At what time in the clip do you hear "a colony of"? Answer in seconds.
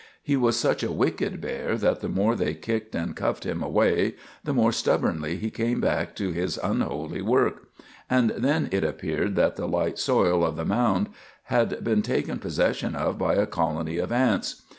13.35-14.11